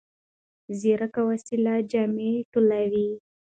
[0.79, 3.09] ځیرک وسایل جامې ټولوي.